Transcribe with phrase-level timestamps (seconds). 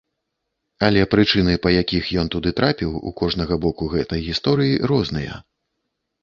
[0.85, 5.33] Але прычыны, па якіх ён туды трапіў, у кожнага боку гэтай гісторыі розныя.